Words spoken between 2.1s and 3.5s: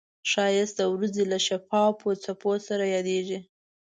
څپو سره یادیږي